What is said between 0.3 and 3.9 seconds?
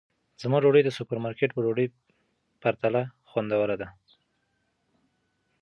زما ډوډۍ د سوپرمارکېټ په ډوډۍ پرتله خوندوره ده.